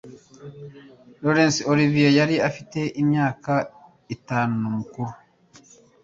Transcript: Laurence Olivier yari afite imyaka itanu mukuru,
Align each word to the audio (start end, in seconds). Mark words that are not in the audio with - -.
Laurence 1.21 1.59
Olivier 1.71 2.09
yari 2.19 2.35
afite 2.49 2.79
imyaka 3.01 3.53
itanu 4.15 4.61
mukuru, 4.77 5.11